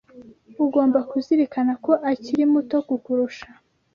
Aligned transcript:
Ugomba 0.65 0.99
kuzirikana 1.09 1.73
ko 1.85 1.91
akiri 2.11 2.43
muto 2.53 2.77
kukurusha. 2.87 3.47